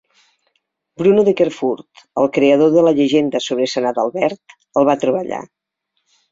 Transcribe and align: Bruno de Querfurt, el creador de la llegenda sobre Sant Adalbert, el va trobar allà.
Bruno 1.01 1.25
de 1.27 1.33
Querfurt, 1.41 2.01
el 2.23 2.31
creador 2.39 2.73
de 2.79 2.87
la 2.89 2.95
llegenda 3.01 3.43
sobre 3.51 3.71
Sant 3.77 3.91
Adalbert, 3.93 4.59
el 4.83 4.93
va 4.93 5.01
trobar 5.07 5.25
allà. 5.25 5.47